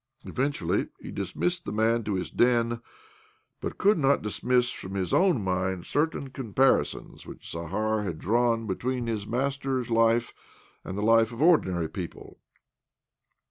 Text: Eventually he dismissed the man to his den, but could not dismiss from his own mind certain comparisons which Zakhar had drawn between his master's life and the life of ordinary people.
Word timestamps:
Eventually 0.25 0.87
he 0.99 1.11
dismissed 1.11 1.63
the 1.63 1.71
man 1.71 2.03
to 2.05 2.15
his 2.15 2.31
den, 2.31 2.81
but 3.59 3.77
could 3.77 3.99
not 3.99 4.23
dismiss 4.23 4.71
from 4.71 4.95
his 4.95 5.13
own 5.13 5.43
mind 5.43 5.85
certain 5.85 6.31
comparisons 6.31 7.27
which 7.27 7.45
Zakhar 7.51 8.01
had 8.01 8.17
drawn 8.17 8.65
between 8.65 9.05
his 9.05 9.27
master's 9.27 9.91
life 9.91 10.33
and 10.83 10.97
the 10.97 11.03
life 11.05 11.31
of 11.31 11.39
ordinary 11.43 11.87
people. 11.87 12.39